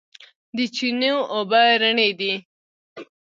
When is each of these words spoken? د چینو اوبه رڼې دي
د 0.55 0.57
چینو 0.75 1.13
اوبه 1.35 1.61
رڼې 1.81 2.09
دي 2.19 2.33